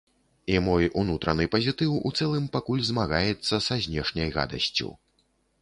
[0.53, 4.89] І мой унутраны пазітыў у цэлым пакуль змагаецца са знешняй гадасцю.